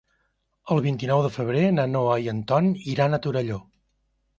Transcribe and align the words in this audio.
El 0.75 0.81
vint-i-nou 0.85 1.21
de 1.27 1.31
febrer 1.37 1.63
na 1.77 1.87
Noa 1.93 2.19
i 2.27 2.35
en 2.35 2.43
Ton 2.55 2.75
iran 2.97 3.15
a 3.15 3.25
Torelló. 3.29 3.67